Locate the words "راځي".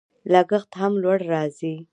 1.33-1.75